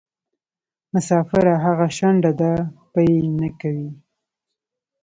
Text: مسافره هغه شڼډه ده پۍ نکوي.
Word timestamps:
مسافره 0.93 1.53
هغه 1.65 1.87
شڼډه 1.97 2.31
ده 2.39 2.53
پۍ 2.93 3.11
نکوي. 3.39 3.89